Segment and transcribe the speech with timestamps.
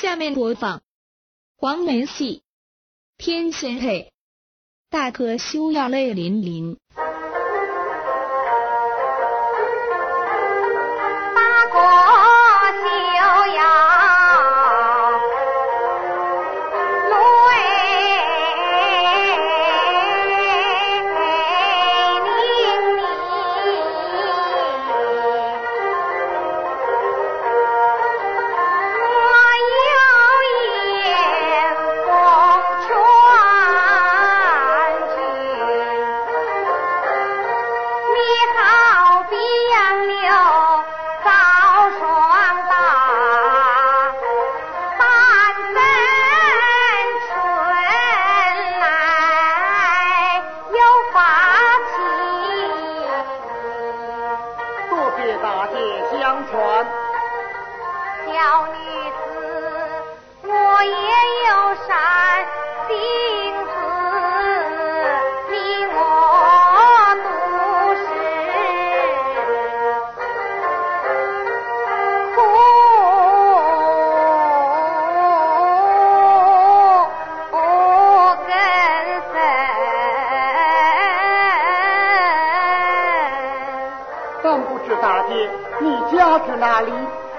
[0.00, 0.80] 下面播放。
[1.58, 2.38] 黄梅戏
[3.22, 4.04] 《天仙配》，
[4.88, 6.78] 大哥休要泪淋淋。
[56.30, 56.86] 相传，
[58.24, 58.32] 小
[58.68, 58.78] 女
[59.10, 59.18] 子
[60.44, 61.39] 我也。
[84.96, 86.92] 大姐，你家是哪里？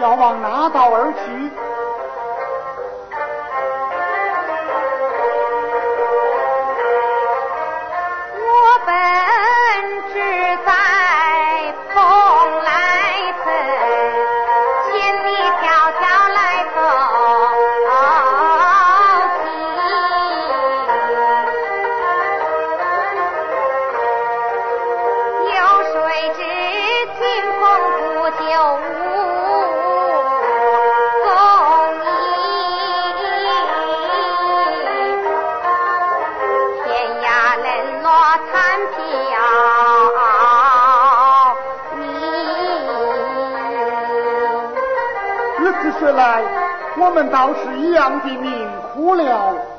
[0.00, 1.50] 要往哪道而去？
[38.86, 38.98] 小。
[41.96, 42.02] 你
[45.58, 46.42] 如此说来
[46.96, 49.77] 我们倒是一样的命苦了。